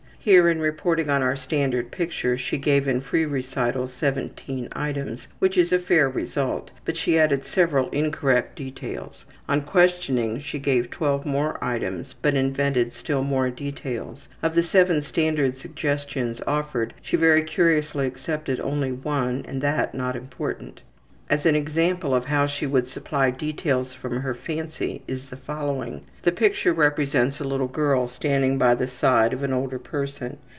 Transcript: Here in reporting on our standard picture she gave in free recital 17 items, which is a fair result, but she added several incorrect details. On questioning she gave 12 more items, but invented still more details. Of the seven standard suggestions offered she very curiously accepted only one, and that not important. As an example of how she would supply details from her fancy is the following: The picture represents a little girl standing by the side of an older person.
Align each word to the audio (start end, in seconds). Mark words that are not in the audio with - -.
Here 0.23 0.47
in 0.49 0.59
reporting 0.61 1.09
on 1.09 1.23
our 1.23 1.35
standard 1.35 1.89
picture 1.89 2.37
she 2.37 2.59
gave 2.59 2.87
in 2.87 3.01
free 3.01 3.25
recital 3.25 3.87
17 3.87 4.67
items, 4.71 5.27
which 5.39 5.57
is 5.57 5.73
a 5.73 5.79
fair 5.79 6.07
result, 6.07 6.69
but 6.85 6.95
she 6.95 7.17
added 7.17 7.43
several 7.43 7.89
incorrect 7.89 8.55
details. 8.55 9.25
On 9.49 9.61
questioning 9.63 10.39
she 10.39 10.59
gave 10.59 10.91
12 10.91 11.25
more 11.25 11.57
items, 11.59 12.13
but 12.13 12.35
invented 12.35 12.93
still 12.93 13.23
more 13.23 13.49
details. 13.49 14.29
Of 14.43 14.53
the 14.53 14.61
seven 14.61 15.01
standard 15.01 15.57
suggestions 15.57 16.39
offered 16.45 16.93
she 17.01 17.17
very 17.17 17.41
curiously 17.41 18.05
accepted 18.05 18.59
only 18.59 18.91
one, 18.91 19.43
and 19.47 19.59
that 19.63 19.95
not 19.95 20.15
important. 20.15 20.81
As 21.29 21.45
an 21.45 21.55
example 21.55 22.13
of 22.13 22.25
how 22.25 22.45
she 22.45 22.67
would 22.67 22.89
supply 22.89 23.31
details 23.31 23.93
from 23.93 24.17
her 24.19 24.33
fancy 24.35 25.01
is 25.07 25.27
the 25.27 25.37
following: 25.37 26.01
The 26.23 26.33
picture 26.33 26.73
represents 26.73 27.39
a 27.39 27.45
little 27.45 27.69
girl 27.69 28.09
standing 28.09 28.57
by 28.57 28.75
the 28.75 28.87
side 28.87 29.31
of 29.31 29.41
an 29.41 29.53
older 29.53 29.79
person. 29.79 30.39